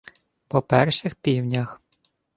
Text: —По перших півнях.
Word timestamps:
—По 0.49 0.61
перших 0.61 1.15
півнях. 1.15 1.81